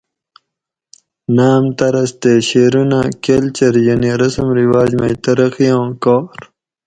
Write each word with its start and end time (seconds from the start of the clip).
ناۤم 1.35 1.63
طرز 1.79 2.09
تے 2.21 2.33
شعرونہ 2.49 3.01
کلچر 3.25 3.73
یعنی 3.87 4.09
رسم 4.21 4.47
رواۤج 4.59 4.89
مئ 4.99 5.13
ترقی 5.23 5.67
آں 5.79 5.89
کار 6.03 6.37